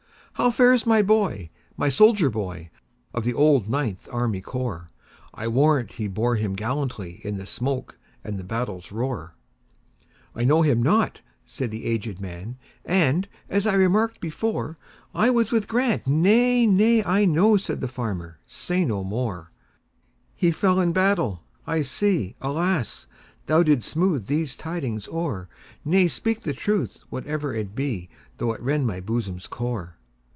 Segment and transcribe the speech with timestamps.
[0.35, 2.71] "How fares my boy,—my soldier boy,
[3.13, 8.43] Of the old Ninth Army Corps?I warrant he bore him gallantlyIn the smoke and the
[8.43, 15.67] battle's roar!""I know him not," said the aged man,"And, as I remarked before,I was with
[15.67, 23.05] Grant"—"Nay, nay, I know,"Said the farmer, "say no more:"He fell in battle,—I see, alas!
[23.45, 28.87] Thou 'dst smooth these tidings o'er,—Nay, speak the truth, whatever it be, Though it rend
[28.87, 29.97] my bosom's core.